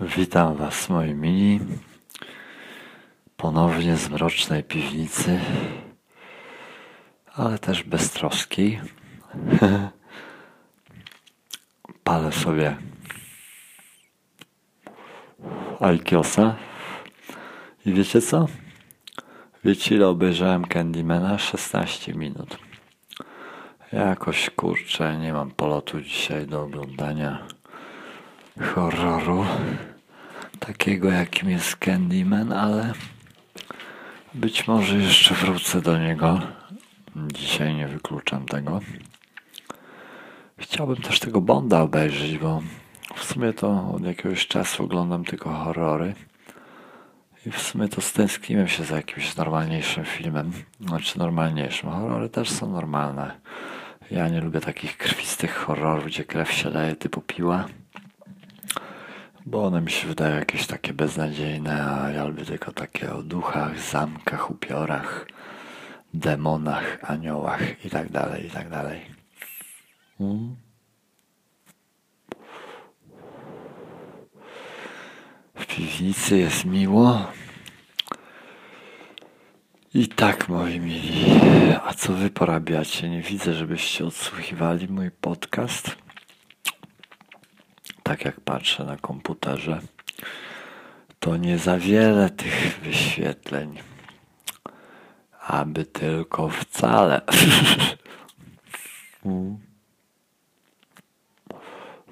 [0.00, 1.60] Witam Was, moi mili.
[3.36, 5.40] Ponownie z mrocznej piwnicy,
[7.34, 8.80] ale też beztroskiej.
[12.04, 12.76] Palę sobie
[15.80, 16.56] Aikiosa.
[17.86, 18.46] I wiecie co?
[19.64, 21.38] Wiecie ile obejrzałem Candymana?
[21.38, 22.58] 16 minut.
[23.92, 27.46] Jakoś kurczę, nie mam polotu dzisiaj do oglądania
[28.60, 29.46] horroru
[30.60, 32.92] takiego jakim jest Candyman, ale
[34.34, 36.40] być może jeszcze wrócę do niego.
[37.16, 38.80] Dzisiaj nie wykluczam tego.
[40.58, 42.62] Chciałbym też tego Bonda obejrzeć, bo
[43.14, 46.14] w sumie to od jakiegoś czasu oglądam tylko horrory.
[47.46, 50.52] I w sumie to stęskniłem się za jakimś normalniejszym filmem.
[50.80, 51.90] Znaczy normalniejszym.
[51.90, 53.40] Horrory też są normalne.
[54.10, 57.64] Ja nie lubię takich krwistych horrorów, gdzie krew się leje typu piła.
[59.46, 63.80] Bo one mi się wydają jakieś takie beznadziejne, a ja lubię tylko takie o duchach,
[63.80, 65.26] zamkach, upiorach,
[66.14, 69.00] demonach, aniołach i tak dalej, i tak dalej.
[70.18, 70.56] Hmm?
[75.54, 77.26] W piwnicy jest miło.
[79.94, 81.24] I tak, moi mili,
[81.84, 83.08] a co wy porabiacie?
[83.08, 85.96] Nie widzę, żebyście odsłuchiwali mój podcast
[88.10, 89.80] tak jak patrzę na komputerze,
[91.20, 93.78] to nie za wiele tych wyświetleń,
[95.46, 97.20] aby tylko wcale.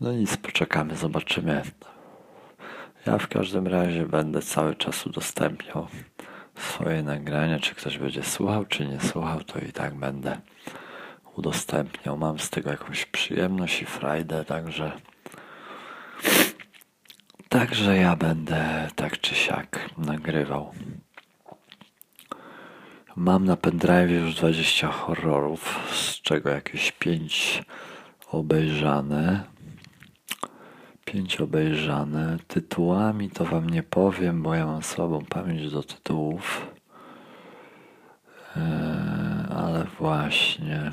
[0.00, 1.62] No nic, poczekamy, zobaczymy.
[3.06, 5.86] Ja w każdym razie będę cały czas udostępniał
[6.54, 7.60] swoje nagrania.
[7.60, 10.40] Czy ktoś będzie słuchał, czy nie słuchał, to i tak będę
[11.36, 12.16] udostępniał.
[12.16, 14.92] Mam z tego jakąś przyjemność i frajdę, także
[17.48, 20.72] Także ja będę tak czy siak nagrywał.
[23.16, 27.62] Mam na pendrive już 20 horrorów, z czego jakieś 5
[28.30, 29.44] obejrzane.
[31.04, 32.36] 5 obejrzane.
[32.48, 36.66] Tytułami to wam nie powiem, bo ja mam słabą pamięć do tytułów.
[38.56, 38.62] Eee,
[39.56, 40.92] ale właśnie.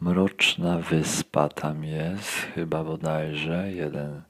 [0.00, 3.72] Mroczna wyspa tam jest, chyba bodajże.
[3.72, 4.22] Jeden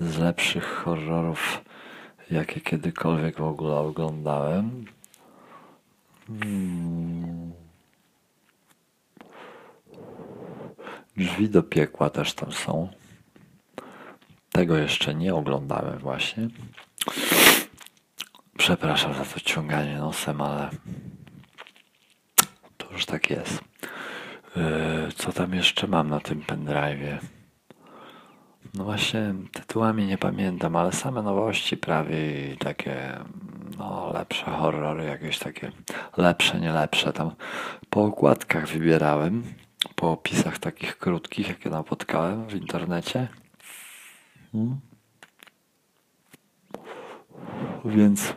[0.00, 1.64] z lepszych horrorów,
[2.30, 4.84] jakie kiedykolwiek w ogóle oglądałem.
[6.26, 7.52] Hmm.
[11.16, 12.88] Drzwi do piekła też tam są.
[14.52, 16.48] Tego jeszcze nie oglądałem właśnie.
[18.58, 20.70] Przepraszam za to ciąganie nosem, ale
[22.76, 23.71] to już tak jest.
[24.56, 27.18] Yy, co tam jeszcze mam na tym pendrive'ie?
[28.74, 32.18] No właśnie tytułami nie pamiętam, ale same nowości prawie
[32.58, 33.18] takie
[33.78, 35.72] no lepsze horrory, jakieś takie
[36.16, 37.12] lepsze, nie lepsze.
[37.12, 37.30] Tam
[37.90, 39.42] po okładkach wybierałem,
[39.94, 43.28] po opisach takich krótkich, jakie napotkałem w internecie.
[44.52, 44.80] Hmm.
[47.84, 48.34] Więc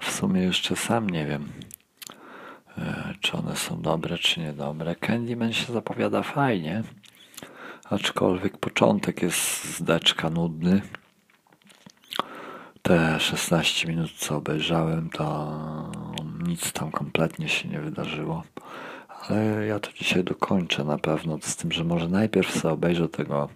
[0.00, 1.67] w sumie jeszcze sam nie wiem, e,
[3.20, 4.96] czy one są dobre, czy niedobre.
[4.96, 6.82] Candyman się zapowiada fajnie.
[7.90, 10.82] Aczkolwiek początek jest zdeczka nudny.
[12.82, 15.58] Te 16 minut, co obejrzałem, to
[16.46, 18.42] nic tam kompletnie się nie wydarzyło.
[19.28, 23.48] Ale ja to dzisiaj dokończę na pewno, z tym, że może najpierw sobie obejrzę tego,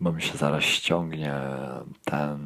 [0.00, 1.34] bo mi się zaraz ściągnie
[2.04, 2.38] ten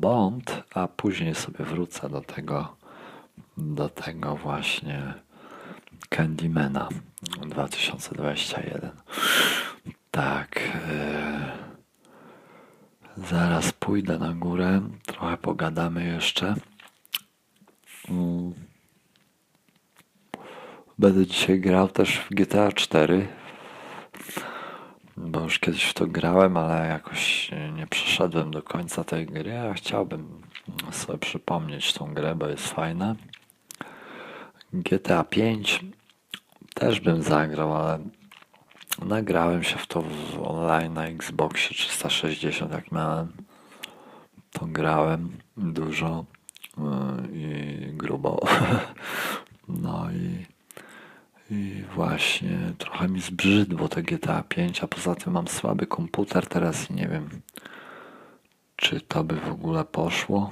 [0.00, 2.76] Bond, a później sobie wrócę do tego,
[3.56, 5.14] do tego właśnie
[6.08, 6.88] Candymana
[7.46, 8.90] 2021.
[10.10, 10.60] Tak.
[10.90, 11.52] E,
[13.16, 16.54] zaraz pójdę na górę, trochę pogadamy jeszcze.
[18.08, 18.54] Mm.
[20.98, 23.28] Będę dzisiaj grał też w GTA 4.
[25.16, 29.58] Bo już kiedyś w to grałem, ale jakoś nie przeszedłem do końca tej gry.
[29.58, 30.42] A chciałbym
[30.90, 33.16] sobie przypomnieć tą grę, bo jest fajna.
[34.72, 35.84] GTA 5
[36.86, 37.98] też bym zagrał, ale
[39.04, 43.32] Nagrałem się w to w online na Xboxie 360, jak miałem.
[44.52, 46.24] To grałem dużo
[46.78, 46.82] y,
[47.32, 48.40] i grubo.
[49.68, 50.46] No i,
[51.54, 56.90] i właśnie trochę mi zbrzydło te GTA 5, a poza tym mam słaby komputer teraz
[56.90, 57.28] i nie wiem,
[58.76, 60.50] czy to by w ogóle poszło.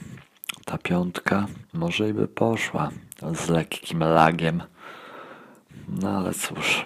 [0.65, 2.91] Ta piątka może i by poszła
[3.33, 4.63] z lekkim lagiem.
[5.99, 6.85] No ale cóż.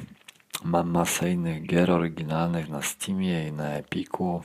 [0.64, 4.42] Mam masę innych gier oryginalnych na Steamie i na Epiku.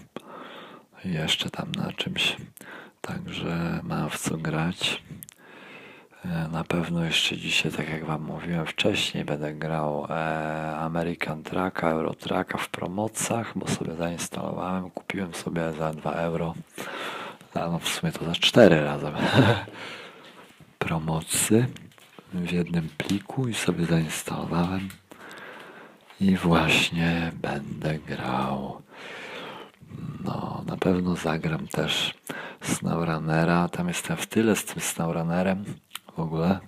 [1.05, 2.37] jeszcze tam na czymś.
[3.01, 5.03] Także mam w co grać.
[6.25, 11.89] E, na pewno jeszcze dzisiaj, tak jak Wam mówiłem wcześniej, będę grał e, American Trucka,
[11.89, 14.89] Euro Trucka w promocjach, bo sobie zainstalowałem.
[14.89, 16.53] Kupiłem sobie za 2 euro.
[17.55, 19.13] No w sumie to za 4 razem.
[20.79, 21.67] Promocy
[22.33, 24.89] w jednym pliku i sobie zainstalowałem.
[26.21, 28.81] I właśnie będę grał.
[30.23, 32.13] No, na pewno zagram też
[32.61, 33.69] SnowRunnera.
[33.69, 35.65] Tam jestem w tyle z tym SnowRunnerem
[36.15, 36.59] w ogóle.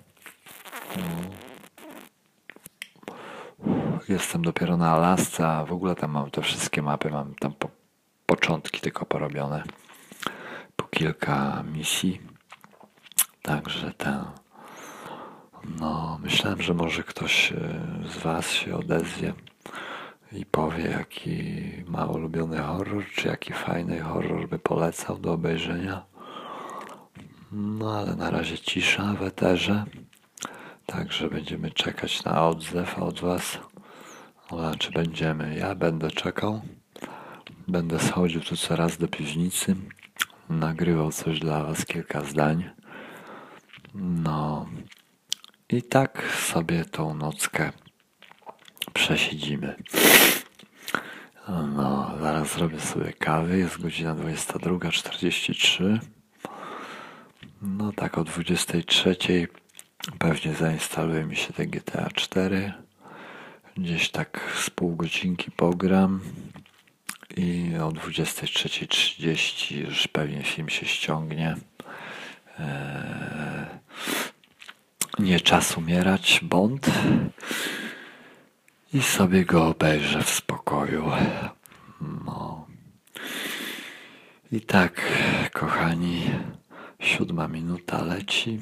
[4.08, 7.68] Jestem dopiero na Alasce, a w ogóle tam mam te wszystkie mapy, mam tam po,
[8.26, 9.62] początki tylko porobione.
[10.76, 12.20] Po kilka misji.
[13.42, 14.41] Także ten.
[15.80, 17.56] No, myślałem, że może ktoś e,
[18.08, 19.32] z Was się odezwie
[20.32, 21.52] i powie, jaki
[21.86, 26.04] ma ulubiony horror, czy jaki fajny horror by polecał do obejrzenia.
[27.52, 29.84] No ale na razie cisza w eterze.
[30.86, 33.58] Także będziemy czekać na odzew od Was.
[34.50, 35.56] Znaczy będziemy.
[35.58, 36.60] Ja będę czekał.
[37.68, 39.76] Będę schodził tu coraz do piwnicy.
[40.50, 42.70] Nagrywał coś dla Was, kilka zdań.
[43.94, 44.66] No.
[45.72, 47.72] I tak sobie tą nockę
[48.92, 49.74] przesiedzimy.
[51.48, 53.58] No, zaraz zrobię sobie kawy.
[53.58, 55.98] Jest godzina 22.43.
[57.62, 59.16] No tak o 23
[60.18, 62.72] pewnie zainstaluje mi się te GTA 4.
[63.76, 66.20] Gdzieś tak z pół godzinki pogram
[67.36, 71.56] i o 23.30 już pewnie film się ściągnie.
[72.58, 73.66] Eee,
[75.18, 76.90] nie czas umierać, Bond.
[78.94, 81.10] I sobie go obejrzę w spokoju.
[82.00, 82.66] No.
[84.52, 85.00] I tak,
[85.52, 86.30] kochani.
[87.00, 88.60] Siódma minuta leci.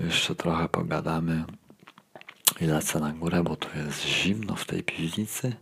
[0.00, 1.44] Jeszcze trochę pogadamy
[2.60, 5.56] i lecę na górę, bo tu jest zimno w tej piwnicy.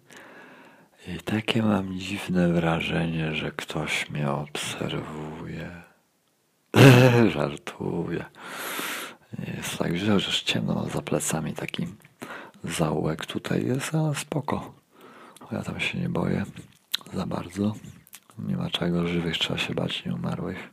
[1.08, 5.70] I takie mam dziwne wrażenie, że ktoś mnie obserwuje.
[7.34, 8.24] Żartuję.
[9.38, 11.86] Jest tak źle, że ciemno za plecami taki
[12.64, 14.74] zaułek tutaj jest, ale spoko.
[15.52, 16.44] Ja tam się nie boję
[17.14, 17.74] za bardzo.
[18.38, 20.70] Nie ma czego żywych, trzeba się bać nieumarłych.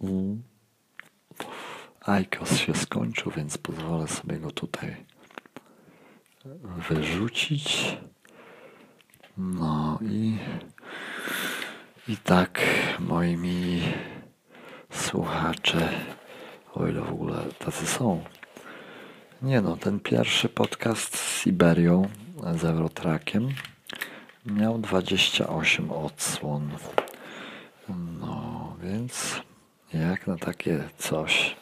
[0.00, 0.42] Mm.
[2.00, 4.96] Aikos się skończył, więc pozwolę sobie go tutaj
[6.88, 7.96] wyrzucić.
[9.36, 10.38] No i,
[12.08, 12.60] i tak,
[13.00, 13.82] moi
[14.90, 15.88] słuchacze,
[16.84, 18.24] o ile w ogóle tacy są.
[19.42, 22.08] Nie no, ten pierwszy podcast z Siberią,
[22.56, 23.48] z Eurotrakiem,
[24.46, 26.70] miał 28 odsłon.
[28.20, 29.40] No, więc
[29.94, 31.56] jak na takie coś,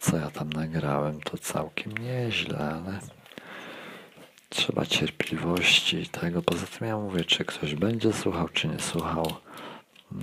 [0.00, 3.00] co ja tam nagrałem, to całkiem nieźle, ale
[4.48, 6.42] trzeba cierpliwości i tego.
[6.42, 9.32] Poza tym ja mówię, czy ktoś będzie słuchał, czy nie słuchał.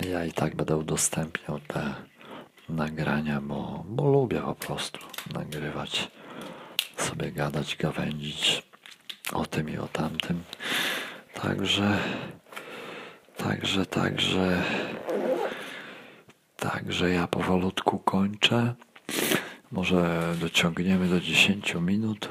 [0.08, 1.94] Ja i tak będę udostępniał te
[2.68, 4.98] nagrania, bo, bo lubię po prostu
[5.34, 6.10] nagrywać,
[6.96, 8.62] sobie gadać, gawędzić
[9.32, 10.44] o tym i o tamtym.
[11.34, 11.98] Także,
[13.36, 14.62] także, także.
[16.56, 18.74] Także ja powolutku kończę.
[19.72, 22.28] Może dociągniemy do 10 minut.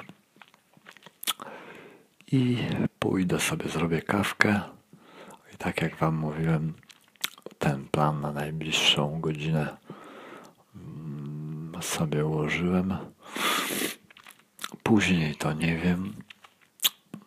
[2.32, 2.58] I
[3.00, 4.62] pójdę sobie, zrobię kawkę.
[5.54, 6.74] I tak jak Wam mówiłem,
[7.60, 9.78] ten plan na najbliższą godzinę
[11.86, 12.98] sobie ułożyłem.
[14.84, 16.14] Później to nie wiem.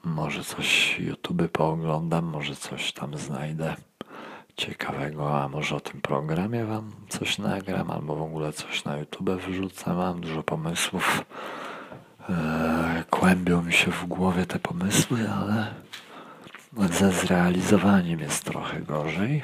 [0.04, 3.76] Może coś YouTube pooglądam, może coś tam znajdę
[4.56, 9.30] ciekawego, a może o tym programie wam coś nagram, albo w ogóle coś na YouTube
[9.30, 9.94] wrzucę.
[9.94, 11.24] Mam dużo pomysłów.
[12.28, 15.74] Eee, kłębią mi się w głowie te pomysły, ale
[16.92, 19.42] ze zrealizowaniem jest trochę gorzej.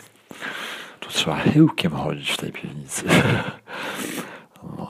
[1.00, 3.04] Tu trzeba chyłkiem chodzić w tej piwnicy.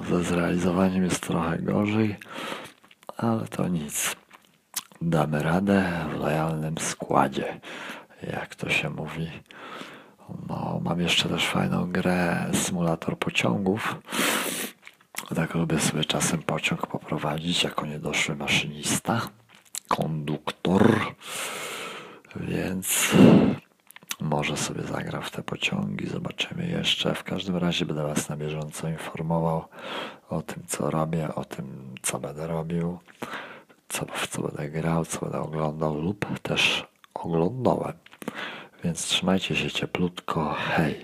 [0.08, 2.16] Ze zrealizowaniem jest trochę gorzej,
[3.16, 4.16] ale to nic.
[5.02, 7.60] Damy radę w lojalnym składzie,
[8.32, 9.30] jak to się mówi.
[10.48, 13.96] No, mam jeszcze też fajną grę, symulator pociągów.
[15.34, 19.20] Tak lubię sobie czasem pociąg poprowadzić jako niedoszły maszynista,
[19.88, 21.14] konduktor,
[22.36, 23.10] więc
[24.20, 27.14] może sobie zagram w te pociągi, zobaczymy jeszcze.
[27.14, 29.64] W każdym razie będę Was na bieżąco informował
[30.28, 32.98] o tym, co robię, o tym, co będę robił,
[33.88, 37.92] co, w co będę grał, co będę oglądał lub też oglądałem.
[38.84, 40.54] Więc trzymajcie się cieplutko.
[40.58, 41.00] Hej.